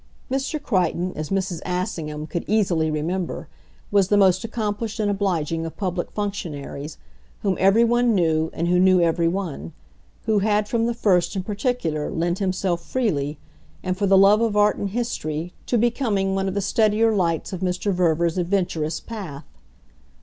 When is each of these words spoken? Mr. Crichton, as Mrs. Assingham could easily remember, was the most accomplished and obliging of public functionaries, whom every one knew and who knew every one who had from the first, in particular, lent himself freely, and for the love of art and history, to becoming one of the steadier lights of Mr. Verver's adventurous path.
Mr. 0.31 0.59
Crichton, 0.59 1.13
as 1.15 1.29
Mrs. 1.29 1.61
Assingham 1.63 2.25
could 2.25 2.43
easily 2.47 2.89
remember, 2.89 3.47
was 3.91 4.07
the 4.07 4.17
most 4.17 4.43
accomplished 4.43 4.99
and 4.99 5.11
obliging 5.11 5.63
of 5.63 5.77
public 5.77 6.09
functionaries, 6.09 6.97
whom 7.43 7.55
every 7.59 7.83
one 7.83 8.15
knew 8.15 8.49
and 8.51 8.67
who 8.67 8.79
knew 8.79 8.99
every 8.99 9.27
one 9.27 9.73
who 10.25 10.39
had 10.39 10.67
from 10.67 10.87
the 10.87 10.95
first, 10.95 11.35
in 11.35 11.43
particular, 11.43 12.09
lent 12.09 12.39
himself 12.39 12.83
freely, 12.83 13.37
and 13.83 13.95
for 13.95 14.07
the 14.07 14.17
love 14.17 14.41
of 14.41 14.57
art 14.57 14.75
and 14.77 14.89
history, 14.89 15.53
to 15.67 15.77
becoming 15.77 16.33
one 16.33 16.47
of 16.47 16.55
the 16.55 16.61
steadier 16.61 17.15
lights 17.15 17.53
of 17.53 17.61
Mr. 17.61 17.93
Verver's 17.93 18.39
adventurous 18.39 18.99
path. 18.99 19.45